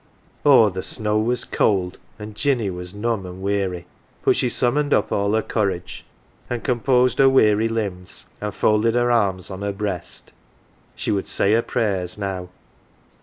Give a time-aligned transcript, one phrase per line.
[0.43, 3.85] Oh, the snow was cold, and Jinny was numb and weary!
[4.23, 6.05] But she summoned up all her courage,
[6.49, 10.33] and composed her weary limbs, and folded her arms on her breast.
[10.95, 12.49] She would say her prayers now.